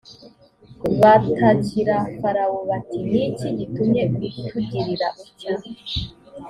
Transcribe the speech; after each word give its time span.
batakira 1.01 1.97
farawo 2.19 2.59
bati 2.69 2.99
ni 3.09 3.19
iki 3.29 3.47
gitumye 3.57 4.01
utugirira 4.39 5.07
utya 5.23 5.53